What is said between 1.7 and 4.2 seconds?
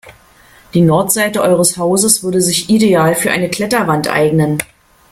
Hauses würde sich ideal für eine Kletterwand